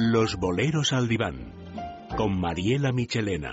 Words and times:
Los 0.00 0.36
boleros 0.36 0.92
al 0.92 1.08
diván, 1.08 1.52
con 2.16 2.40
Mariela 2.40 2.92
Michelena. 2.92 3.52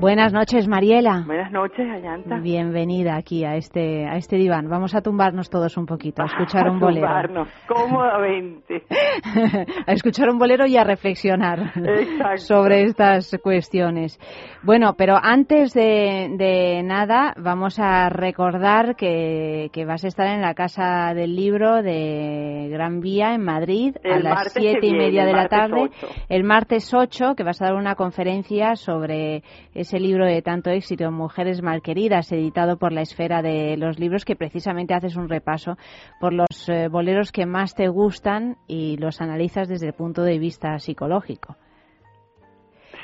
Buenas 0.00 0.32
noches, 0.32 0.66
Mariela. 0.66 1.24
Buenas 1.46 1.70
noches, 1.70 1.88
Ayanta. 1.88 2.38
Bienvenida 2.40 3.14
aquí 3.14 3.44
a 3.44 3.54
este 3.54 4.04
a 4.04 4.16
este 4.16 4.34
diván. 4.34 4.68
Vamos 4.68 4.96
a 4.96 5.00
tumbarnos 5.00 5.48
todos 5.48 5.76
un 5.76 5.86
poquito, 5.86 6.22
a 6.22 6.26
escuchar 6.26 6.68
un 6.68 6.80
bolero. 6.80 7.06
A 7.06 7.22
tumbarnos 7.22 7.48
cómodamente. 7.68 8.82
a 9.86 9.92
escuchar 9.92 10.28
un 10.28 10.38
bolero 10.38 10.66
y 10.66 10.76
a 10.76 10.82
reflexionar 10.82 11.72
sobre 12.38 12.82
estas 12.82 13.38
cuestiones. 13.40 14.18
Bueno, 14.64 14.94
pero 14.98 15.16
antes 15.22 15.72
de, 15.72 16.82
nada, 16.84 17.32
vamos 17.36 17.78
a 17.78 18.08
recordar 18.08 18.96
que, 18.96 19.70
que, 19.72 19.84
vas 19.84 20.04
a 20.04 20.08
estar 20.08 20.26
en 20.26 20.40
la 20.40 20.54
Casa 20.54 21.14
del 21.14 21.36
Libro 21.36 21.80
de 21.80 22.68
Gran 22.72 23.00
Vía 23.00 23.34
en 23.34 23.44
Madrid 23.44 23.94
a 24.04 24.18
las 24.18 24.52
siete 24.52 24.88
y 24.88 24.94
media 24.94 25.24
de 25.24 25.32
la 25.32 25.46
tarde, 25.46 25.90
el 26.28 26.42
martes 26.42 26.92
8, 26.92 27.36
que 27.36 27.44
vas 27.44 27.62
a 27.62 27.66
dar 27.66 27.74
una 27.74 27.94
conferencia 27.94 28.74
sobre 28.74 29.44
ese 29.74 30.00
libro 30.00 30.26
de 30.26 30.42
tanto 30.42 30.70
éxito, 30.70 31.12
Mujeres 31.12 31.35
Malqueridas, 31.62 32.32
editado 32.32 32.78
por 32.78 32.92
la 32.92 33.02
Esfera 33.02 33.42
de 33.42 33.76
los 33.76 33.98
Libros, 33.98 34.24
que 34.24 34.36
precisamente 34.36 34.94
haces 34.94 35.16
un 35.16 35.28
repaso 35.28 35.76
por 36.20 36.32
los 36.32 36.68
eh, 36.68 36.88
boleros 36.88 37.32
que 37.32 37.46
más 37.46 37.74
te 37.74 37.88
gustan 37.88 38.56
y 38.66 38.96
los 38.96 39.20
analizas 39.20 39.68
desde 39.68 39.88
el 39.88 39.92
punto 39.92 40.22
de 40.22 40.38
vista 40.38 40.78
psicológico. 40.78 41.56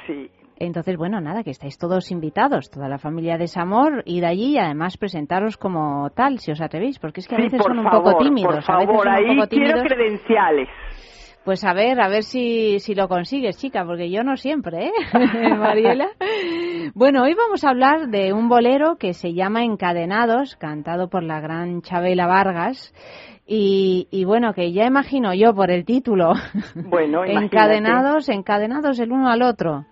Sí. 0.07 0.31
Entonces, 0.57 0.97
bueno, 0.97 1.21
nada, 1.21 1.43
que 1.43 1.51
estáis 1.51 1.77
todos 1.77 2.13
invitados, 2.13 2.71
toda 2.71 2.89
la 2.89 2.99
familia 2.99 3.37
de 3.37 3.49
Samor, 3.49 4.03
ir 4.07 4.25
allí 4.25 4.53
y 4.53 4.59
además 4.59 4.97
presentaros 4.97 5.57
como 5.57 6.11
tal, 6.11 6.39
si 6.39 6.53
os 6.53 6.61
atrevéis, 6.61 7.01
porque 7.01 7.21
es 7.21 7.27
que 7.27 7.35
a 7.35 7.39
veces 7.39 7.61
son 7.61 7.81
un 7.81 7.91
poco 7.91 8.17
tímidos. 8.19 8.55
Por 8.55 8.63
favor, 8.63 9.09
a 9.09 9.17
veces 9.17 9.27
son 9.27 9.31
un 9.31 9.37
poco 9.39 9.49
tímidos. 9.49 9.73
quiero 9.75 9.89
credenciales. 9.89 10.69
Pues 11.45 11.65
a 11.65 11.75
ver, 11.75 12.01
a 12.01 12.09
ver 12.09 12.23
si, 12.23 12.79
si 12.79 12.95
lo 12.95 13.09
consigues, 13.09 13.59
chica, 13.59 13.85
porque 13.85 14.11
yo 14.11 14.23
no 14.23 14.37
siempre, 14.37 14.87
¿eh? 14.87 14.93
Mariela. 15.59 16.09
Bueno, 16.95 17.25
hoy 17.25 17.35
vamos 17.35 17.65
a 17.65 17.71
hablar 17.71 18.09
de 18.09 18.33
un 18.33 18.49
bolero 18.49 18.97
que 18.97 19.13
se 19.13 19.35
llama 19.35 19.65
Encadenados, 19.65 20.55
cantado 20.55 21.09
por 21.09 21.25
la 21.25 21.41
gran 21.41 21.83
Chabela 21.83 22.29
Vargas. 22.29 22.95
Y, 23.45 24.07
y 24.13 24.25
bueno, 24.25 24.55
que 24.55 24.73
ya 24.73 24.85
imagino 24.85 25.35
yo 25.35 25.53
por 25.53 25.73
el 25.73 25.85
título. 25.85 26.35
Bueno, 26.77 27.25
encadenados, 27.27 28.29
encadenados 28.29 29.01
el 29.01 29.11
uno 29.11 29.29
al 29.29 29.43
otro. 29.43 29.85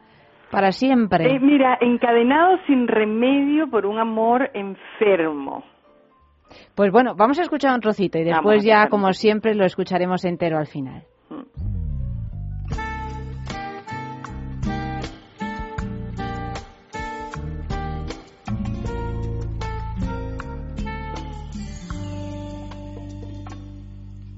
Para 0.52 0.70
siempre. 0.70 1.32
Eh, 1.34 1.40
mira, 1.40 1.78
encadenados 1.80 2.60
sin 2.66 2.86
remedio 2.86 3.68
por 3.68 3.86
un 3.86 3.98
amor 3.98 4.50
enfermo. 4.54 5.64
Pues 6.74 6.92
bueno, 6.92 7.14
vamos 7.16 7.38
a 7.38 7.42
escuchar 7.42 7.74
un 7.74 7.80
trocito 7.80 8.18
y 8.18 8.24
después 8.24 8.64
ya, 8.64 8.88
como 8.88 9.12
siempre, 9.12 9.54
lo 9.54 9.64
escucharemos 9.64 10.24
entero 10.24 10.58
al 10.58 10.66
final. 10.66 11.04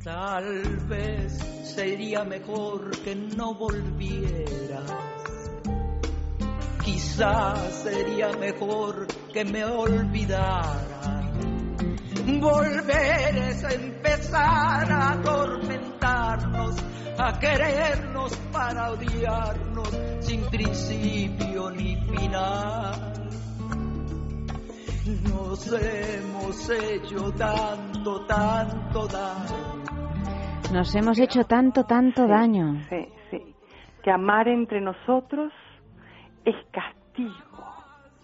Tal 0.04 0.76
vez 0.88 1.32
sería 1.64 2.24
mejor 2.24 2.90
que 3.02 3.14
no 3.14 3.54
volvieras. 3.54 4.92
Quizás 6.84 7.72
sería 7.82 8.32
mejor 8.32 9.06
que 9.32 9.44
me 9.44 9.64
olvidaras. 9.64 11.12
Volver 12.40 13.36
es 13.36 13.62
empezar 13.64 14.92
a 14.92 15.12
atormentarnos, 15.12 15.71
a 17.28 17.38
querernos 17.38 18.36
para 18.52 18.90
odiarnos 18.92 19.90
sin 20.20 20.44
principio 20.50 21.70
ni 21.70 21.96
final. 21.96 23.12
Nos 25.28 25.72
hemos 25.72 26.70
hecho 26.70 27.32
tanto, 27.32 28.26
tanto 28.26 29.06
daño 29.06 29.82
nos 30.72 30.94
hemos 30.94 31.18
hecho 31.18 31.44
tanto, 31.44 31.84
tanto 31.84 32.26
daño. 32.26 32.80
Sí, 32.88 33.06
sí. 33.30 33.54
Que 34.02 34.10
amar 34.10 34.48
entre 34.48 34.80
nosotros 34.80 35.52
es 36.46 36.54
castigo. 36.70 37.62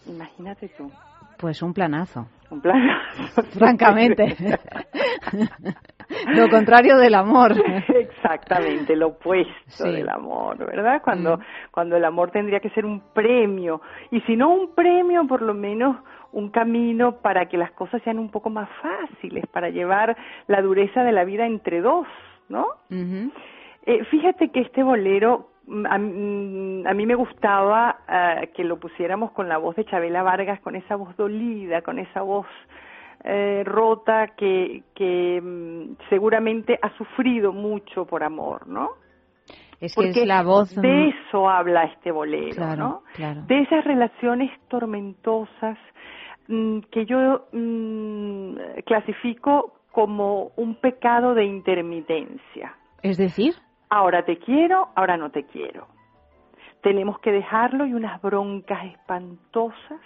Imagínate 0.07 0.71
tú. 0.71 0.91
Pues 1.37 1.61
un 1.63 1.75
planazo. 1.75 2.27
Un 2.51 2.63
planazo. 2.63 3.43
Francamente. 3.53 4.35
lo 6.29 6.49
contrario 6.49 6.97
del 6.99 7.15
amor. 7.15 7.53
Exactamente, 7.89 8.97
lo 8.97 9.09
opuesto 9.09 9.85
del 9.85 10.09
amor, 10.09 10.59
¿verdad? 10.59 11.03
Cuando, 11.03 11.37
mm. 11.37 11.41
cuando 11.71 11.97
el 11.97 12.05
amor 12.05 12.31
tendría 12.31 12.61
que 12.61 12.71
ser 12.71 12.85
un 12.85 13.01
premio. 13.13 13.81
Y 14.11 14.21
si 14.23 14.37
no 14.37 14.51
un 14.51 14.75
premio, 14.75 15.27
por 15.27 15.43
lo 15.43 15.55
menos 15.55 15.97
un 16.33 16.51
camino 16.51 17.17
para 17.21 17.47
que 17.47 17.57
las 17.57 17.73
cosas 17.73 18.03
sean 18.03 18.19
un 18.19 18.31
poco 18.31 18.51
más 18.51 18.69
fáciles, 18.83 19.47
para 19.47 19.71
llevar 19.71 20.17
la 20.47 20.63
dureza 20.63 21.03
de 21.03 21.13
la 21.13 21.25
vida 21.25 21.47
entre 21.47 21.81
dos. 21.81 22.07
¿no? 22.49 22.67
eh, 22.91 24.05
fíjate 24.05 24.51
que 24.51 24.61
este 24.61 24.83
bolero 24.83 25.51
mm, 25.67 25.87
a, 25.87 25.99
mm, 25.99 26.87
a 26.87 26.95
mí 26.95 27.07
me 27.07 27.15
gustaba 27.15 27.99
uh, 28.09 28.53
que 28.55 28.65
lo 28.65 28.79
pusiéramos 28.79 29.33
con 29.33 29.49
la 29.49 29.59
voz 29.59 29.77
de 29.77 29.85
Chabela 29.85 30.23
Vargas, 30.23 30.61
con 30.61 30.77
esa 30.77 30.97
voz 30.97 31.17
dolida, 31.17 31.83
con 31.83 31.99
esa 31.99 32.23
voz 32.23 32.47
eh, 33.25 33.63
rota 33.65 34.29
que, 34.37 34.85
que 34.95 35.41
mm, 35.41 35.97
seguramente 36.09 36.79
ha 36.81 36.97
sufrido 36.97 37.53
mucho 37.53 38.05
por 38.07 38.23
amor, 38.23 38.67
¿no? 38.67 38.91
Es 39.81 39.95
que 39.95 40.03
Porque 40.03 40.23
es 40.23 40.27
la 40.27 40.43
voz 40.43 40.75
de 40.75 41.09
eso 41.09 41.49
habla 41.49 41.85
este 41.85 42.11
bolero, 42.11 42.57
claro, 42.57 42.83
¿no? 42.83 43.03
Claro. 43.15 43.43
De 43.43 43.61
esas 43.61 43.85
relaciones 43.85 44.51
tormentosas 44.69 45.79
que 46.91 47.05
yo 47.05 47.47
clasifico 48.87 49.75
como 49.93 50.53
un 50.57 50.77
pecado 50.77 51.35
de 51.35 51.45
intermitencia. 51.45 52.75
Es 53.03 53.19
decir, 53.19 53.55
ahora 53.91 54.25
te 54.25 54.39
quiero, 54.39 54.89
ahora 54.95 55.17
no 55.17 55.31
te 55.31 55.45
quiero. 55.45 55.87
Tenemos 56.83 57.19
que 57.21 57.33
dejarlo 57.33 57.87
y 57.87 57.95
unas 57.95 58.21
broncas 58.23 58.85
espantosas 58.87 60.01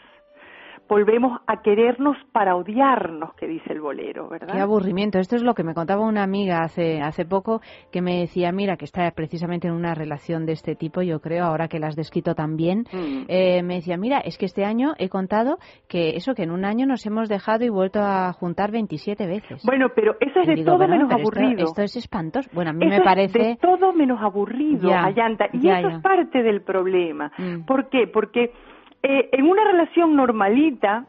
volvemos 0.89 1.41
a 1.47 1.63
querernos 1.63 2.17
para 2.33 2.57
odiarnos, 2.57 3.35
que 3.35 3.47
dice 3.47 3.73
el 3.73 3.81
bolero, 3.81 4.29
¿verdad? 4.29 4.53
Qué 4.53 4.61
aburrimiento. 4.61 5.19
Esto 5.19 5.37
es 5.37 5.43
lo 5.43 5.55
que 5.55 5.65
me 5.65 5.75
contaba 5.75 6.03
una 6.03 6.23
amiga 6.23 6.61
hace, 6.63 7.01
hace 7.01 7.25
poco, 7.25 7.61
que 7.91 8.03
me 8.03 8.21
decía, 8.21 8.53
mira, 8.53 8.77
que 8.77 8.85
está 8.85 9.11
precisamente 9.13 9.69
en 9.69 9.75
una 9.75 9.95
relación 9.95 10.47
de 10.47 10.53
este 10.53 10.75
tipo, 10.75 11.03
yo 11.03 11.21
creo, 11.21 11.45
ahora 11.45 11.69
que 11.69 11.79
la 11.79 11.89
has 11.89 11.97
descrito 11.97 12.35
también, 12.35 12.85
mm. 12.93 13.25
eh, 13.29 13.63
me 13.63 13.77
decía, 13.77 13.97
mira, 13.97 14.19
es 14.21 14.37
que 14.37 14.47
este 14.47 14.65
año 14.65 14.95
he 14.99 15.09
contado 15.09 15.59
que 15.89 16.11
eso, 16.11 16.35
que 16.35 16.43
en 16.43 16.51
un 16.51 16.65
año 16.65 16.87
nos 16.87 17.05
hemos 17.07 17.29
dejado 17.29 17.65
y 17.65 17.69
vuelto 17.69 18.01
a 18.03 18.33
juntar 18.33 18.71
27 18.71 19.27
veces. 19.27 19.63
Bueno, 19.65 19.89
pero 19.95 20.17
eso 20.21 20.41
es 20.41 20.47
de 20.47 20.65
todo 20.65 20.87
menos 20.87 21.11
aburrido. 21.11 21.65
Esto, 21.65 21.83
es 21.83 21.97
espantoso. 21.97 22.51
Bueno, 22.53 22.71
a 22.71 22.75
mí 22.75 22.87
me 22.87 23.01
parece... 23.01 23.39
Es 23.39 23.47
de 23.49 23.57
todo 23.57 23.93
menos 23.93 24.21
aburrido, 24.21 24.89
ya, 24.89 25.05
Ayanta. 25.05 25.47
Y 25.53 25.69
eso 25.69 25.89
es 25.89 26.01
parte 26.01 26.43
del 26.43 26.63
problema. 26.63 27.33
Mm. 27.39 27.65
¿Por 27.65 27.89
qué? 27.89 28.07
Porque 28.07 28.53
eh, 29.03 29.29
en 29.33 29.49
una 29.49 29.65
relación 29.65 30.15
normalita, 30.17 31.07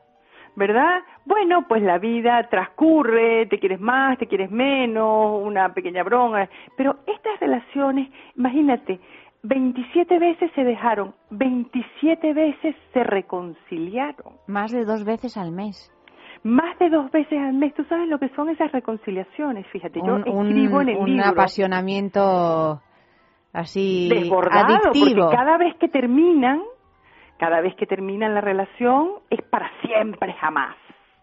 ¿verdad? 0.55 1.01
Bueno, 1.25 1.67
pues 1.67 1.81
la 1.81 1.97
vida 1.97 2.47
transcurre, 2.49 3.45
te 3.47 3.59
quieres 3.59 3.79
más, 3.79 4.17
te 4.17 4.27
quieres 4.27 4.51
menos, 4.51 5.41
una 5.43 5.73
pequeña 5.73 6.03
broma, 6.03 6.49
pero 6.77 6.97
estas 7.07 7.39
relaciones, 7.39 8.09
imagínate, 8.35 8.99
27 9.43 10.19
veces 10.19 10.51
se 10.55 10.63
dejaron, 10.63 11.13
27 11.31 12.33
veces 12.33 12.75
se 12.93 13.03
reconciliaron. 13.03 14.33
Más 14.47 14.71
de 14.71 14.85
dos 14.85 15.03
veces 15.03 15.35
al 15.37 15.51
mes. 15.51 15.91
Más 16.43 16.77
de 16.79 16.89
dos 16.89 17.11
veces 17.11 17.39
al 17.39 17.53
mes. 17.53 17.73
Tú 17.73 17.83
sabes 17.85 18.07
lo 18.07 18.19
que 18.19 18.29
son 18.29 18.49
esas 18.49 18.71
reconciliaciones, 18.71 19.65
fíjate. 19.67 19.99
Yo 20.05 20.17
escribo 20.17 20.81
en 20.81 20.89
el 20.89 20.97
un 20.97 21.05
libro. 21.07 21.23
Un 21.25 21.31
apasionamiento 21.31 22.81
así 23.51 24.09
Desbordado, 24.09 24.75
adictivo. 24.75 25.21
Porque 25.21 25.35
cada 25.35 25.57
vez 25.57 25.75
que 25.75 25.89
terminan, 25.89 26.61
cada 27.37 27.61
vez 27.61 27.75
que 27.75 27.85
terminan 27.85 28.33
la 28.33 28.41
relación 28.41 29.11
es 29.29 29.41
para 29.43 29.69
siempre, 29.81 30.33
jamás. 30.33 30.75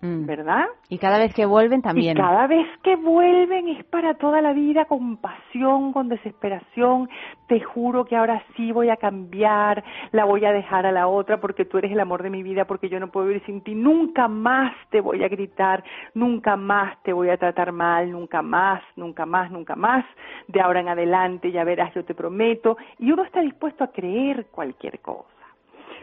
Mm. 0.02 0.24
¿Verdad? 0.24 0.64
Y 0.88 0.96
cada 0.96 1.18
vez 1.18 1.34
que 1.34 1.44
vuelven 1.44 1.82
también. 1.82 2.16
Y 2.16 2.20
cada 2.20 2.46
vez 2.46 2.66
que 2.82 2.96
vuelven 2.96 3.68
es 3.68 3.84
para 3.84 4.14
toda 4.14 4.40
la 4.40 4.54
vida, 4.54 4.86
con 4.86 5.18
pasión, 5.18 5.92
con 5.92 6.08
desesperación. 6.08 7.10
Te 7.46 7.60
juro 7.60 8.06
que 8.06 8.16
ahora 8.16 8.42
sí 8.56 8.72
voy 8.72 8.88
a 8.88 8.96
cambiar, 8.96 9.84
la 10.12 10.24
voy 10.24 10.46
a 10.46 10.52
dejar 10.52 10.86
a 10.86 10.92
la 10.92 11.06
otra 11.06 11.38
porque 11.38 11.66
tú 11.66 11.76
eres 11.76 11.92
el 11.92 12.00
amor 12.00 12.22
de 12.22 12.30
mi 12.30 12.42
vida, 12.42 12.64
porque 12.64 12.88
yo 12.88 12.98
no 12.98 13.10
puedo 13.10 13.26
vivir 13.26 13.44
sin 13.44 13.60
ti. 13.60 13.74
Nunca 13.74 14.26
más 14.26 14.72
te 14.88 15.02
voy 15.02 15.22
a 15.22 15.28
gritar, 15.28 15.84
nunca 16.14 16.56
más 16.56 16.96
te 17.02 17.12
voy 17.12 17.28
a 17.28 17.36
tratar 17.36 17.70
mal, 17.72 18.10
nunca 18.10 18.40
más, 18.40 18.82
nunca 18.96 19.26
más, 19.26 19.50
nunca 19.50 19.76
más. 19.76 20.06
De 20.48 20.62
ahora 20.62 20.80
en 20.80 20.88
adelante 20.88 21.52
ya 21.52 21.62
verás, 21.62 21.92
yo 21.92 22.06
te 22.06 22.14
prometo. 22.14 22.78
Y 22.98 23.12
uno 23.12 23.22
está 23.22 23.42
dispuesto 23.42 23.84
a 23.84 23.88
creer 23.92 24.46
cualquier 24.46 25.00
cosa. 25.00 25.39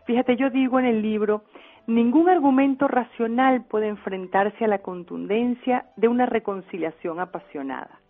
Fíjate, 0.07 0.35
yo 0.35 0.49
digo 0.49 0.79
en 0.79 0.85
el 0.85 1.01
libro 1.03 1.43
Ningún 1.87 2.27
argumento 2.27 2.89
racional 2.89 3.63
puede 3.63 3.87
enfrentarse 3.87 4.65
a 4.65 4.67
la 4.67 4.79
contundencia 4.79 5.85
de 5.95 6.09
una 6.09 6.25
reconciliación 6.25 7.21
apasionada. 7.21 8.01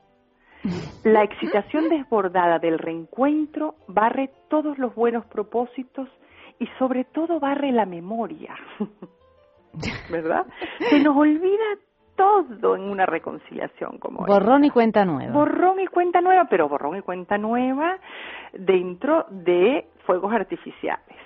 La 1.04 1.24
excitación 1.24 1.88
desbordada 1.88 2.58
del 2.58 2.80
reencuentro 2.80 3.76
barre 3.88 4.32
todos 4.50 4.80
los 4.80 4.96
buenos 4.96 5.26
propósitos 5.28 6.10
y 6.58 6.66
sobre 6.80 7.04
todo 7.04 7.40
barre 7.40 7.72
la 7.72 7.86
memoria. 7.86 8.56
¿Verdad? 10.10 10.48
Se 10.90 11.00
nos 11.00 11.16
olvida 11.16 11.78
todo 12.16 12.76
en 12.76 12.82
una 12.82 13.06
reconciliación 13.06 14.00
como 14.00 14.26
Borrón 14.26 14.64
y 14.64 14.72
cuenta 14.72 15.06
nueva. 15.06 15.32
Borrón 15.32 15.80
y 15.80 15.86
cuenta 15.86 16.20
nueva, 16.20 16.46
pero 16.50 16.68
borrón 16.68 16.98
y 16.98 17.02
cuenta 17.02 17.38
nueva 17.38 18.00
dentro 18.54 19.28
de 19.30 19.86
fuegos 20.08 20.34
artificiales. 20.34 21.18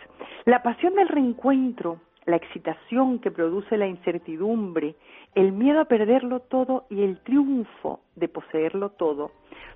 La 0.43 0.61
pasión 0.61 0.95
del 0.95 1.07
reencuentro 1.07 2.01
la 2.25 2.35
excitación 2.35 3.19
que 3.19 3.31
produce 3.31 3.77
la 3.77 3.87
incertidumbre, 3.87 4.95
el 5.33 5.51
miedo 5.51 5.81
a 5.81 5.85
perderlo 5.85 6.41
todo 6.41 6.85
y 6.89 7.03
el 7.03 7.19
triunfo 7.21 8.01
de 8.15 8.27
poseerlo 8.27 8.89
todo, 8.91 9.31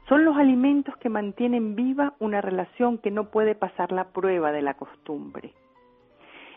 son 0.07 0.25
los 0.25 0.38
alimentos 0.38 0.96
que 0.98 1.10
mantienen 1.10 1.75
viva 1.75 2.13
una 2.19 2.42
relación 2.42 3.00
que 3.00 3.12
no 3.12 3.31
puede 3.31 3.56
pasar 3.56 3.92
la 3.92 4.10
prueba 4.10 4.52
de 4.52 4.62
la 4.62 4.75
costumbre. 4.75 5.54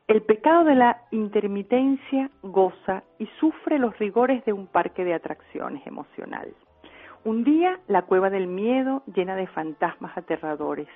El 0.07 0.23
pecado 0.23 0.65
de 0.65 0.75
la 0.75 1.03
intermitencia 1.11 2.31
goza 2.43 3.05
y 3.19 3.27
sufre 3.41 3.79
los 3.79 3.99
rigores 3.99 4.45
de 4.45 4.53
un 4.53 4.67
parque 4.67 5.05
de 5.05 5.15
atracciones 5.15 5.87
emocional. 5.87 6.55
Un 7.25 7.45
día 7.45 7.79
la 7.89 8.03
cueva 8.03 8.31
del 8.31 8.47
miedo 8.47 9.03
llena 9.15 9.37
de 9.37 9.47
fantasmas 9.49 10.17
aterradores. 10.17 10.89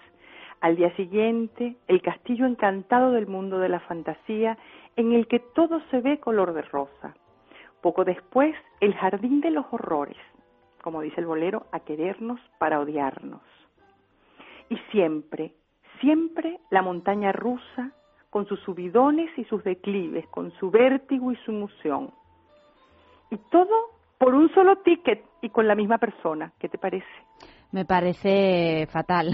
Al 0.62 0.76
día 0.76 0.94
siguiente, 0.94 1.74
el 1.88 2.00
castillo 2.02 2.46
encantado 2.46 3.10
del 3.10 3.26
mundo 3.26 3.58
de 3.58 3.68
la 3.68 3.80
fantasía 3.80 4.56
en 4.94 5.12
el 5.12 5.26
que 5.26 5.40
todo 5.40 5.80
se 5.90 6.00
ve 6.00 6.20
color 6.20 6.54
de 6.54 6.62
rosa. 6.62 7.16
Poco 7.80 8.04
después, 8.04 8.54
el 8.78 8.94
jardín 8.94 9.40
de 9.40 9.50
los 9.50 9.66
horrores, 9.72 10.16
como 10.80 11.00
dice 11.00 11.20
el 11.20 11.26
bolero, 11.26 11.66
a 11.72 11.80
querernos 11.80 12.38
para 12.58 12.78
odiarnos. 12.78 13.40
Y 14.68 14.76
siempre, 14.92 15.52
siempre 16.00 16.60
la 16.70 16.80
montaña 16.80 17.32
rusa, 17.32 17.90
con 18.30 18.46
sus 18.46 18.60
subidones 18.60 19.36
y 19.36 19.44
sus 19.46 19.64
declives, 19.64 20.28
con 20.28 20.52
su 20.52 20.70
vértigo 20.70 21.32
y 21.32 21.36
su 21.38 21.50
emoción. 21.50 22.12
Y 23.30 23.36
todo 23.50 23.90
por 24.16 24.32
un 24.32 24.48
solo 24.54 24.76
ticket 24.76 25.24
y 25.40 25.48
con 25.48 25.66
la 25.66 25.74
misma 25.74 25.98
persona. 25.98 26.52
¿Qué 26.60 26.68
te 26.68 26.78
parece? 26.78 27.04
Me 27.72 27.86
parece 27.86 28.86
fatal. 28.90 29.30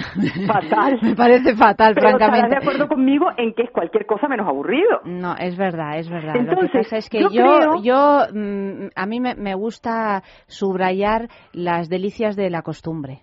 Fatal. 0.46 0.98
Me 1.02 1.14
parece 1.16 1.56
fatal, 1.56 1.94
Pero 1.94 2.08
francamente. 2.10 2.46
¿Estás 2.46 2.50
de 2.50 2.56
acuerdo 2.68 2.88
conmigo 2.88 3.26
en 3.36 3.52
que 3.52 3.62
es 3.64 3.70
cualquier 3.70 4.06
cosa 4.06 4.28
menos 4.28 4.46
aburrido? 4.46 5.00
No, 5.04 5.36
es 5.36 5.56
verdad, 5.56 5.98
es 5.98 6.08
verdad. 6.08 6.36
Entonces, 6.36 6.62
Lo 6.62 6.70
que 6.70 6.78
pasa 6.78 6.96
es 6.98 7.10
que 7.10 7.20
yo 7.20 7.28
yo, 7.30 7.42
creo- 7.42 7.82
yo, 7.82 8.20
mm, 8.32 8.88
a 8.94 9.06
mí 9.06 9.20
me, 9.20 9.34
me 9.34 9.54
gusta 9.54 10.22
subrayar 10.46 11.28
las 11.52 11.88
delicias 11.88 12.36
de 12.36 12.48
la 12.50 12.62
costumbre. 12.62 13.22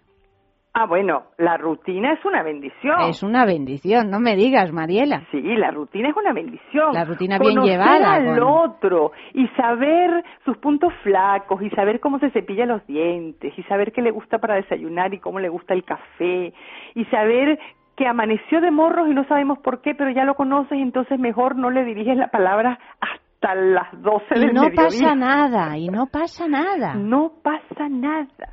Ah, 0.78 0.88
bueno, 0.88 1.24
la 1.38 1.56
rutina 1.56 2.12
es 2.12 2.26
una 2.26 2.44
bendición. 2.44 3.00
Es 3.10 3.24
una 3.24 3.46
bendición, 3.46 4.10
no 4.10 4.20
me 4.20 4.36
digas, 4.36 4.74
Mariela. 4.74 5.22
Sí, 5.32 5.42
la 5.42 5.72
rutina 5.72 6.10
es 6.10 6.16
una 6.18 6.34
bendición. 6.34 6.94
La 6.94 7.06
rutina 7.06 7.40
bien 7.40 7.56
Conocer 7.56 7.72
llevada, 7.80 8.14
al 8.16 8.40
con- 8.40 8.44
otro 8.44 9.12
y 9.34 9.48
saber 9.56 10.22
sus 10.44 10.58
puntos 10.58 10.92
flacos 11.02 11.62
y 11.62 11.70
saber 11.70 12.02
cómo 12.02 12.20
se 12.20 12.30
cepilla 12.32 12.66
los 12.66 12.86
dientes 12.88 13.54
y 13.58 13.64
saber 13.64 13.94
qué 13.94 14.02
le 14.02 14.12
gusta 14.12 14.40
para 14.40 14.56
desayunar 14.56 15.14
y 15.14 15.20
cómo 15.20 15.40
le 15.40 15.48
gusta 15.48 15.74
el 15.74 15.86
café 15.86 16.54
y 16.94 17.06
saber 17.06 17.58
que 17.96 18.06
amaneció 18.06 18.60
de 18.60 18.70
morros 18.72 19.08
y 19.10 19.14
no 19.14 19.26
sabemos 19.30 19.60
por 19.60 19.82
qué, 19.82 19.96
pero 19.96 20.12
ya 20.12 20.26
lo 20.26 20.36
conoces 20.36 20.78
y 20.78 20.82
entonces 20.82 21.18
mejor 21.18 21.56
no 21.56 21.70
le 21.72 21.86
diriges 21.86 22.18
la 22.18 22.28
palabra 22.28 22.78
hasta 23.00 23.56
las 23.56 23.88
12 24.02 24.26
Y 24.36 24.40
del 24.42 24.54
no 24.54 24.64
mediodía. 24.64 24.84
pasa 24.84 25.16
nada, 25.16 25.78
y 25.78 25.88
no 25.88 26.08
pasa 26.08 26.50
nada. 26.50 26.96
No 26.96 27.32
pasa 27.42 27.88
nada. 27.88 28.50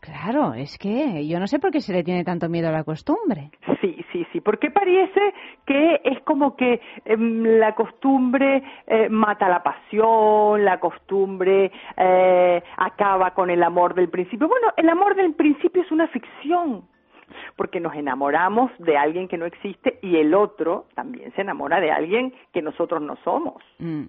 Claro, 0.00 0.54
es 0.54 0.78
que 0.78 1.26
yo 1.26 1.40
no 1.40 1.46
sé 1.46 1.58
por 1.58 1.70
qué 1.70 1.80
se 1.80 1.92
le 1.92 2.04
tiene 2.04 2.24
tanto 2.24 2.48
miedo 2.48 2.68
a 2.68 2.72
la 2.72 2.84
costumbre. 2.84 3.50
Sí, 3.80 4.04
sí, 4.12 4.26
sí, 4.32 4.40
porque 4.40 4.70
parece 4.70 5.34
que 5.66 6.00
es 6.04 6.20
como 6.22 6.56
que 6.56 6.80
em, 7.04 7.42
la 7.58 7.74
costumbre 7.74 8.62
eh, 8.86 9.08
mata 9.08 9.48
la 9.48 9.62
pasión, 9.62 10.64
la 10.64 10.78
costumbre 10.78 11.70
eh, 11.96 12.62
acaba 12.76 13.32
con 13.32 13.50
el 13.50 13.62
amor 13.62 13.94
del 13.94 14.08
principio. 14.08 14.48
Bueno, 14.48 14.68
el 14.76 14.88
amor 14.88 15.14
del 15.16 15.34
principio 15.34 15.82
es 15.82 15.90
una 15.90 16.06
ficción, 16.08 16.84
porque 17.56 17.80
nos 17.80 17.94
enamoramos 17.94 18.70
de 18.78 18.96
alguien 18.96 19.28
que 19.28 19.36
no 19.36 19.46
existe 19.46 19.98
y 20.02 20.16
el 20.16 20.34
otro 20.34 20.86
también 20.94 21.32
se 21.32 21.42
enamora 21.42 21.80
de 21.80 21.90
alguien 21.90 22.32
que 22.52 22.62
nosotros 22.62 23.02
no 23.02 23.16
somos. 23.24 23.62
Mm. 23.78 24.04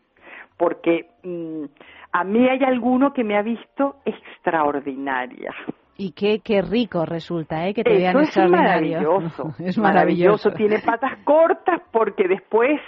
Porque 0.59 1.07
mm, 1.23 1.63
a 2.11 2.23
mí 2.25 2.47
hay 2.47 2.63
alguno 2.63 3.13
que 3.13 3.23
me 3.23 3.35
ha 3.38 3.41
visto 3.41 3.95
extraordinaria. 4.06 5.51
Y 5.97 6.11
qué, 6.11 6.39
qué 6.44 6.61
rico 6.61 7.06
resulta, 7.06 7.67
¿eh? 7.67 7.73
Que 7.73 7.83
te 7.83 7.89
vean 7.94 8.11
Eso 8.11 8.19
es 8.19 8.27
extraordinario. 8.27 9.01
maravilloso. 9.01 9.53
es 9.63 9.77
maravilloso. 9.77 10.51
Tiene 10.51 10.79
patas 10.79 11.17
cortas 11.23 11.81
porque 11.91 12.27
después 12.27 12.79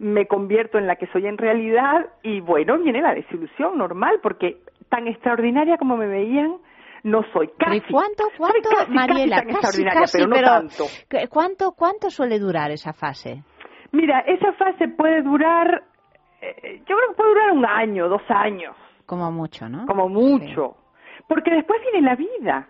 me 0.00 0.26
convierto 0.26 0.78
en 0.78 0.86
la 0.86 0.96
que 0.96 1.06
soy 1.08 1.26
en 1.26 1.38
realidad 1.38 2.06
y 2.22 2.40
bueno, 2.40 2.78
viene 2.78 3.00
la 3.02 3.14
desilusión 3.14 3.76
normal 3.78 4.20
porque 4.22 4.58
tan 4.88 5.06
extraordinaria 5.08 5.76
como 5.76 5.96
me 5.96 6.06
veían 6.06 6.56
no 7.04 7.22
soy 7.32 7.48
casi. 7.58 7.76
¿Y 7.76 7.80
cuánto, 7.92 8.24
cuánto, 8.36 8.68
casi, 8.70 8.76
casi 8.86 8.92
Mariela? 8.92 9.36
tan 9.36 9.46
Casi, 9.46 9.56
extraordinaria, 9.56 10.00
casi, 10.00 10.18
pero 10.18 10.28
no 10.28 10.42
tanto. 10.42 10.84
¿cu- 10.84 11.28
¿cuánto, 11.30 11.72
¿Cuánto 11.72 12.10
suele 12.10 12.38
durar 12.40 12.70
esa 12.72 12.92
fase? 12.92 13.42
Mira, 13.92 14.20
esa 14.20 14.52
fase 14.54 14.88
puede 14.88 15.22
durar, 15.22 15.84
eh, 16.40 16.82
yo 16.86 16.96
creo 16.96 17.08
que 17.08 17.14
puede 17.16 17.30
durar 17.30 17.52
un 17.52 17.66
año, 17.66 18.08
dos 18.08 18.22
años. 18.28 18.76
Como 19.06 19.30
mucho, 19.30 19.68
¿no? 19.68 19.86
como 19.86 20.08
mucho. 20.08 20.76
Porque 21.26 21.50
después 21.50 21.80
viene 21.82 22.06
la 22.06 22.16
vida. 22.16 22.68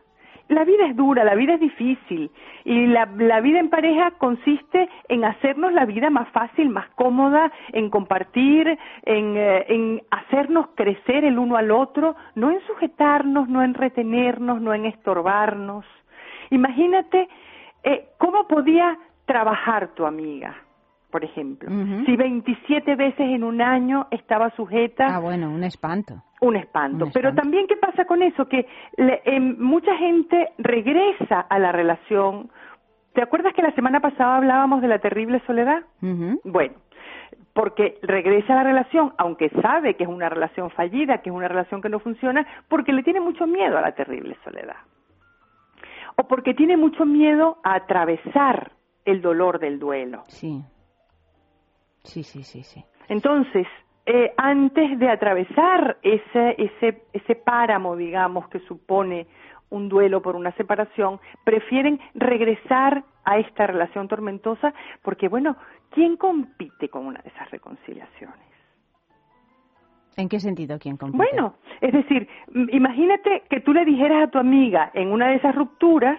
La 0.49 0.65
vida 0.65 0.87
es 0.87 0.97
dura, 0.97 1.25
la 1.25 1.35
vida 1.35 1.55
es 1.55 1.61
difícil. 1.61 2.31
Y 2.65 2.87
la, 2.87 3.05
la 3.19 3.41
vida 3.41 3.59
en 3.61 3.69
pareja 3.69 4.12
consiste 4.12 4.88
en 5.09 5.25
hacernos 5.25 5.75
la 5.75 5.85
vida 5.85 6.09
más 6.09 6.29
fácil, 6.31 6.70
más 6.70 6.88
cómoda, 6.94 7.53
en 7.73 7.91
compartir, 7.91 8.79
en, 9.05 9.37
eh, 9.37 9.67
en 9.69 10.03
hacernos 10.11 10.69
crecer 10.75 11.25
el 11.25 11.38
uno 11.38 11.56
al 11.56 11.70
otro, 11.70 12.17
no 12.35 12.50
en 12.50 12.61
sujetarnos, 12.67 13.49
no 13.49 13.62
en 13.62 13.75
retenernos, 13.75 14.62
no 14.62 14.73
en 14.73 14.87
estorbarnos. 14.87 15.85
Imagínate 16.50 17.29
eh, 17.82 18.09
cómo 18.17 18.49
podía 18.49 18.99
trabajar 19.26 19.88
tu 19.88 20.06
amiga, 20.06 20.56
por 21.10 21.25
ejemplo. 21.25 21.70
Si 22.05 22.16
27 22.16 22.94
veces 22.96 23.20
en 23.20 23.43
un 23.44 23.60
año 23.62 24.06
estaba 24.10 24.50
sujeta 24.50 25.06
Ah, 25.17 25.20
bueno, 25.20 25.50
un 25.50 25.65
espanto. 25.65 26.22
un 26.41 26.56
espanto. 26.56 27.06
Un 27.06 27.12
Pero 27.12 27.29
espanto. 27.31 27.43
también, 27.43 27.67
¿qué 27.67 27.77
pasa 27.77 28.05
con 28.05 28.22
eso? 28.22 28.46
Que 28.46 28.67
le- 28.96 29.22
em, 29.24 29.56
mucha 29.58 29.96
gente 29.96 30.50
regresa 30.58 31.41
a 31.41 31.58
la 31.58 31.72
relación. 31.72 32.50
¿Te 33.15 33.22
acuerdas 33.22 33.55
que 33.55 33.62
la 33.62 33.72
semana 33.72 34.00
pasada 34.00 34.36
hablábamos 34.36 34.82
de 34.82 34.88
la 34.88 34.98
terrible 34.98 35.41
soledad? 35.46 35.82
Ujú. 36.03 36.41
Bueno, 36.44 36.74
porque 37.55 37.98
regresa 38.03 38.53
a 38.53 38.56
la 38.56 38.62
relación, 38.65 39.12
aunque 39.19 39.48
sabe 39.62 39.94
que 39.94 40.05
es 40.05 40.08
una 40.10 40.29
relación 40.29 40.70
fallida, 40.70 41.19
que 41.22 41.31
es 41.31 41.34
una 41.34 41.48
relación 41.48 41.81
que 41.81 41.88
no 41.88 41.98
funciona, 41.98 42.46
porque 42.69 42.93
le 42.93 43.03
tiene 43.03 43.20
mucho 43.20 43.46
miedo 43.46 43.77
a 43.79 43.81
la 43.81 43.93
terrible 43.93 44.36
soledad. 44.44 44.77
O 46.17 46.24
porque 46.29 46.55
tiene 46.55 46.77
mucho 46.77 47.05
miedo 47.06 47.58
a 47.65 47.74
atravesar 47.74 48.72
el 49.05 49.22
dolor 49.22 49.58
del 49.58 49.79
duelo. 49.79 50.24
Sí. 50.29 50.60
Sí, 52.08 52.22
sí, 52.22 52.43
sí, 52.43 52.62
sí. 52.62 52.82
Entonces, 53.08 53.67
eh, 54.06 54.32
antes 54.38 54.98
de 54.98 55.10
atravesar 55.10 55.98
ese, 56.03 56.55
ese, 56.56 57.03
ese 57.12 57.34
páramo, 57.34 57.96
digamos, 57.96 58.48
que 58.48 58.60
supone 58.60 59.27
un 59.69 59.91
duelo 59.91 60.22
por 60.22 60.34
una 60.34 60.53
separación, 60.53 61.20
prefieren 61.44 62.00
regresar 62.15 63.05
a 63.24 63.38
esta 63.38 63.67
relación 63.67 64.08
tormentosa 64.08 64.72
porque, 65.03 65.29
bueno, 65.29 65.56
¿quién 65.91 66.17
compite 66.17 66.88
con 66.88 67.05
una 67.05 67.20
de 67.20 67.29
esas 67.29 67.50
reconciliaciones? 67.50 68.48
¿En 70.17 70.31
qué 70.31 70.41
sentido 70.41 70.79
quién 70.79 70.96
compite? 70.96 71.19
Bueno, 71.19 71.56
es 71.82 71.93
decir, 71.93 72.27
imagínate 72.72 73.43
que 73.50 73.60
tú 73.60 73.74
le 73.74 73.84
dijeras 73.84 74.29
a 74.29 74.31
tu 74.31 74.38
amiga 74.38 74.91
en 74.94 75.12
una 75.12 75.29
de 75.29 75.36
esas 75.36 75.55
rupturas, 75.55 76.19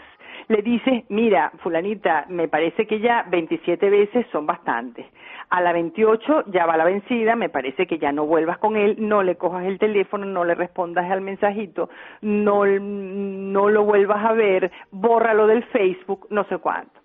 le 0.50 0.64
dices, 0.64 1.04
mira, 1.10 1.52
fulanita, 1.60 2.26
me 2.28 2.48
parece 2.48 2.88
que 2.88 3.00
ya 3.00 3.24
27 3.30 3.88
veces 3.90 4.26
son 4.32 4.48
bastantes. 4.48 5.06
A 5.52 5.62
la 5.62 5.72
28 5.72 6.46
ya 6.48 6.66
va 6.66 6.76
la 6.76 6.86
vencida, 6.86 7.36
me 7.36 7.50
parece 7.50 7.86
que 7.86 8.00
ya 8.00 8.12
no 8.12 8.26
vuelvas 8.26 8.58
con 8.58 8.76
él, 8.76 8.96
no 8.98 9.22
le 9.22 9.36
cojas 9.36 9.66
el 9.66 9.78
teléfono, 9.78 10.26
no 10.26 10.44
le 10.44 10.56
respondas 10.56 11.10
al 11.10 11.22
mensajito, 11.22 11.90
no, 12.22 12.66
no 12.66 13.70
lo 13.70 13.84
vuelvas 13.84 14.26
a 14.26 14.34
ver, 14.34 14.72
bórralo 14.92 15.46
del 15.46 15.64
Facebook, 15.66 16.26
no 16.32 16.44
sé 16.46 16.58
cuánto. 16.58 17.00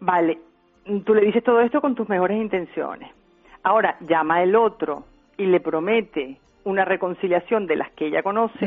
Vale, 0.00 0.38
tú 1.06 1.14
le 1.14 1.22
dices 1.22 1.42
todo 1.42 1.60
esto 1.62 1.80
con 1.80 1.94
tus 1.94 2.06
mejores 2.08 2.36
intenciones. 2.38 3.10
Ahora, 3.62 3.96
llama 4.00 4.42
el 4.42 4.54
otro 4.54 5.04
y 5.38 5.46
le 5.46 5.60
promete 5.60 6.36
una 6.64 6.84
reconciliación 6.84 7.66
de 7.66 7.76
las 7.76 7.90
que 7.92 8.08
ella 8.08 8.22
conoce. 8.22 8.66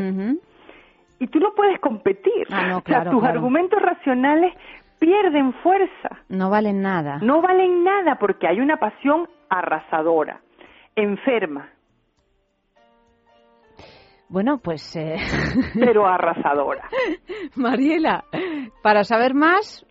Y 1.22 1.28
tú 1.28 1.40
no 1.40 1.54
puedes 1.56 1.80
competir. 1.80 2.48
Ah, 2.52 2.68
no, 2.68 2.78
o 2.78 2.82
sea, 2.82 2.82
claro, 2.82 3.12
tus 3.12 3.20
claro. 3.22 3.36
argumentos 3.40 3.82
racionales 3.82 4.54
pierden 5.00 5.54
fuerza, 5.64 6.10
No 6.30 6.50
valen 6.50 6.82
nada. 6.82 7.20
no 7.22 7.42
valen 7.42 7.84
nada 7.84 8.16
porque 8.20 8.48
hay 8.48 8.60
una 8.60 8.78
pasión 8.78 9.28
arrasadora. 9.50 10.42
enferma. 10.96 11.70
Bueno, 14.30 14.60
pues... 14.60 14.96
Eh... 14.96 15.18
Pero 15.74 16.08
arrasadora. 16.08 16.88
Mariela, 17.56 18.24
para 18.82 19.04
saber 19.04 19.34
más, 19.34 19.86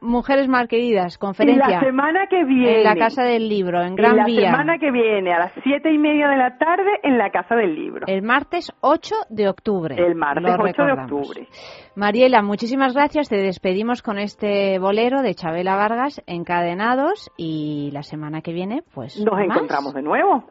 Mujeres 0.00 0.48
Queridas, 0.68 1.18
conferencia. 1.18 1.68
La 1.68 1.80
semana 1.80 2.26
que 2.28 2.44
viene. 2.44 2.78
En 2.78 2.84
la 2.84 2.96
Casa 2.96 3.22
del 3.22 3.48
Libro, 3.48 3.82
en 3.82 3.94
Gran 3.94 4.24
Vía. 4.24 4.40
La 4.40 4.50
semana 4.50 4.78
que 4.78 4.90
viene, 4.90 5.32
a 5.32 5.38
las 5.38 5.52
siete 5.62 5.92
y 5.92 5.98
media 5.98 6.28
de 6.28 6.36
la 6.36 6.56
tarde, 6.56 6.90
en 7.02 7.18
la 7.18 7.30
Casa 7.30 7.54
del 7.54 7.74
Libro. 7.74 8.06
El 8.06 8.22
martes 8.22 8.72
8 8.80 9.14
de 9.28 9.48
octubre. 9.48 9.94
El 9.98 10.14
martes 10.14 10.54
8 10.58 10.82
de 10.82 10.92
octubre. 10.92 11.48
Mariela, 11.96 12.42
muchísimas 12.42 12.94
gracias. 12.94 13.28
Te 13.28 13.36
despedimos 13.36 14.02
con 14.02 14.18
este 14.18 14.78
bolero 14.78 15.22
de 15.22 15.34
Chabela 15.34 15.76
Vargas, 15.76 16.22
Encadenados, 16.26 17.30
y 17.36 17.90
la 17.92 18.02
semana 18.02 18.40
que 18.40 18.52
viene, 18.52 18.82
pues. 18.94 19.22
Nos 19.22 19.38
encontramos 19.38 19.92
de 19.92 20.02
nuevo. 20.02 20.44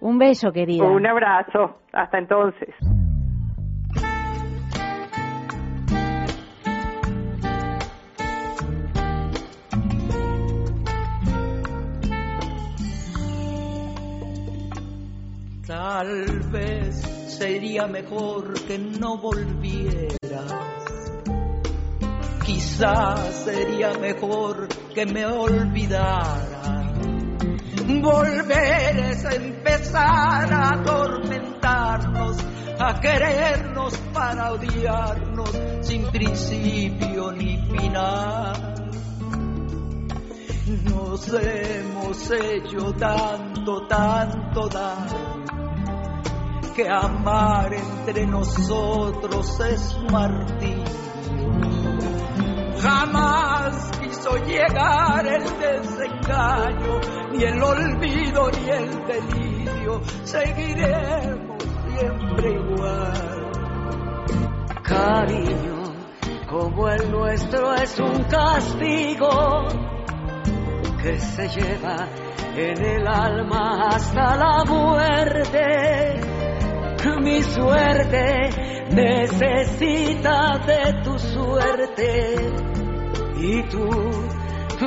Un 0.00 0.18
beso, 0.18 0.52
querida. 0.52 0.84
Un 0.84 1.06
abrazo. 1.06 1.78
Hasta 1.92 2.18
entonces. 2.18 2.74
Tal 15.82 16.40
vez 16.50 17.00
sería 17.38 17.86
mejor 17.86 18.52
que 18.66 18.78
no 18.78 19.16
volvieras. 19.16 20.52
Quizás 22.44 23.34
sería 23.46 23.94
mejor 23.94 24.68
que 24.94 25.06
me 25.06 25.24
olvidara. 25.24 26.92
Volver 27.86 28.98
es 29.10 29.24
empezar 29.24 30.52
a 30.52 30.68
atormentarnos, 30.74 32.36
a 32.78 33.00
querernos 33.00 33.96
para 34.12 34.52
odiarnos 34.52 35.50
sin 35.80 36.04
principio 36.10 37.32
ni 37.32 37.56
final. 37.56 38.74
Nos 40.84 41.32
hemos 41.32 42.30
hecho 42.32 42.92
tanto, 42.92 43.86
tanto 43.86 44.68
daño 44.68 45.29
que 46.74 46.88
amar 46.88 47.72
entre 47.72 48.26
nosotros 48.26 49.60
es 49.60 49.98
martirio. 50.10 50.84
Jamás 52.80 53.90
quiso 54.00 54.36
llegar 54.46 55.26
el 55.26 55.44
desengaño, 55.58 57.00
ni 57.32 57.44
el 57.44 57.62
olvido 57.62 58.50
ni 58.50 58.70
el 58.70 59.06
delirio. 59.06 60.00
Seguiremos 60.24 61.62
siempre 61.88 62.50
igual. 62.52 63.50
Cariño, 64.82 65.82
como 66.48 66.88
el 66.88 67.10
nuestro 67.10 67.74
es 67.74 68.00
un 68.00 68.24
castigo 68.24 69.68
que 71.02 71.18
se 71.18 71.48
lleva 71.48 72.08
en 72.56 72.84
el 72.84 73.06
alma 73.06 73.88
hasta 73.88 74.36
la 74.36 74.64
muerte 74.64 76.29
mi 77.20 77.42
suerte 77.42 78.50
necesita 78.90 80.58
de 80.66 81.02
tu 81.02 81.18
suerte 81.18 82.36
y 83.36 83.62
tú, 83.64 83.88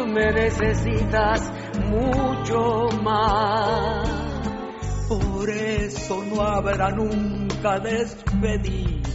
me 0.05 0.32
necesitas 0.32 1.51
mucho 1.89 2.89
más. 3.01 4.10
Por 5.10 5.50
eso 5.50 6.24
no 6.24 6.41
habrá 6.41 6.89
nunca 6.91 7.79
despedida, 7.79 9.10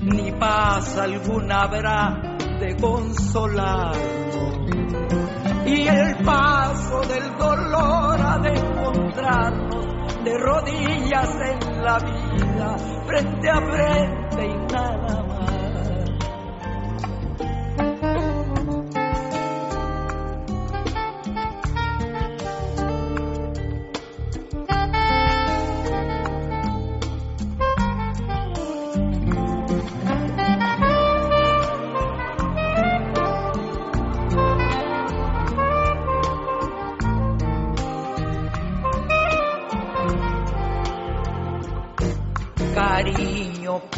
ni 0.00 0.32
paz 0.32 0.96
alguna 0.96 1.62
habrá 1.62 2.36
de 2.60 2.76
consolarnos. 2.76 3.98
Y 5.66 5.86
el 5.86 6.16
paso 6.24 7.00
del 7.02 7.36
dolor 7.36 8.20
ha 8.20 8.38
de 8.38 8.54
encontrarnos 8.54 9.97
de 10.28 10.38
rodillas 10.38 11.40
en 11.40 11.82
la 11.82 11.98
vida, 11.98 12.76
frente 13.06 13.48
a 13.48 13.60
frente 13.60 14.46
y 14.46 14.72
nada 14.72 15.67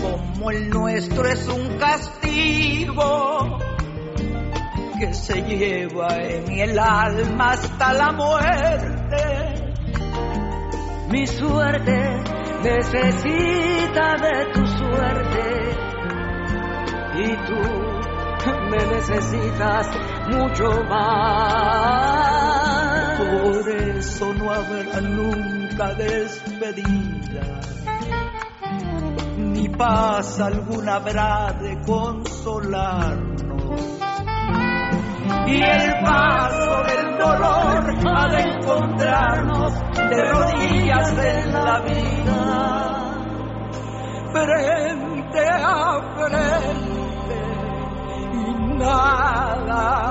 como 0.01 0.51
el 0.51 0.71
nuestro 0.71 1.27
es 1.27 1.47
un 1.49 1.77
castigo 1.77 3.59
que 4.99 5.13
se 5.13 5.43
lleva 5.43 6.17
en 6.17 6.51
el 6.59 6.79
alma 6.79 7.51
hasta 7.51 7.93
la 7.93 8.13
muerte. 8.13 9.75
Mi 11.11 11.27
suerte 11.27 12.23
necesita 12.63 14.15
de 14.17 14.47
tu 14.53 14.67
suerte 14.67 15.77
y 17.17 17.37
tú 17.47 17.61
me 18.71 18.87
necesitas 18.87 19.91
mucho 20.29 20.85
más. 20.89 22.01
Por 23.19 23.69
eso 23.69 24.33
no 24.35 24.51
habrá 24.51 25.01
nunca 25.03 25.95
despedida 25.95 27.61
ni 29.61 29.69
paz 29.69 30.41
alguna 30.41 30.97
habrá 30.97 31.53
de 31.61 31.81
consolarnos. 31.83 33.41
Y 35.47 35.63
el 35.63 35.93
paso 36.03 36.83
del 36.85 37.19
dolor 37.19 37.95
ha 38.07 38.29
de 38.29 38.41
encontrarnos 38.41 39.73
de 39.95 40.25
rodillas 40.33 41.13
en 41.19 41.53
la 41.53 41.81
vida, 41.81 42.41
frente 44.33 45.49
a 45.49 46.01
frente 46.17 47.39
y 48.33 48.55
nada 48.79 50.11